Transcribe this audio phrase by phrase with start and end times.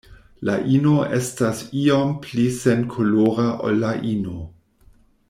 [0.47, 4.35] La ino estas iom pli senkolora ol la ino.